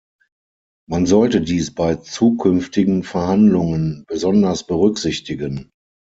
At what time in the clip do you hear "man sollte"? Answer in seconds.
0.89-1.41